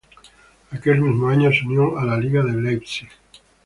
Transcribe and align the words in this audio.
Aquel 0.71 0.99
mismo 0.99 1.27
año, 1.29 1.51
se 1.51 1.63
unió 1.63 1.95
a 1.99 2.03
la 2.03 2.17
Liga 2.17 2.41
de 2.43 2.59
Leipzig. 2.59 3.07